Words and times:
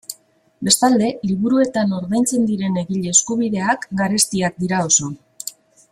Bestalde, 0.67 1.09
liburuetan 1.31 1.93
ordaintzen 1.99 2.49
diren 2.53 2.81
egile 2.85 3.13
eskubideak 3.17 3.89
garestiak 4.03 4.59
dira 4.65 4.85
oso. 4.91 5.13